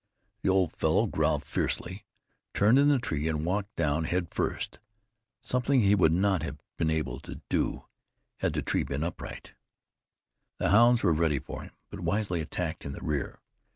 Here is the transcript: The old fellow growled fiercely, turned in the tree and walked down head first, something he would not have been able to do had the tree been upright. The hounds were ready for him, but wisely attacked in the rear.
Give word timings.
The 0.41 0.49
old 0.49 0.75
fellow 0.75 1.05
growled 1.05 1.45
fiercely, 1.45 2.05
turned 2.55 2.79
in 2.79 2.87
the 2.87 2.97
tree 2.97 3.27
and 3.27 3.45
walked 3.45 3.75
down 3.75 4.05
head 4.05 4.33
first, 4.33 4.79
something 5.43 5.81
he 5.81 5.93
would 5.93 6.11
not 6.11 6.41
have 6.41 6.57
been 6.77 6.89
able 6.89 7.19
to 7.19 7.39
do 7.49 7.85
had 8.39 8.53
the 8.53 8.63
tree 8.63 8.81
been 8.81 9.03
upright. 9.03 9.51
The 10.57 10.71
hounds 10.71 11.03
were 11.03 11.13
ready 11.13 11.37
for 11.37 11.61
him, 11.61 11.73
but 11.91 11.99
wisely 11.99 12.41
attacked 12.41 12.83
in 12.83 12.93
the 12.93 13.01
rear. 13.03 13.41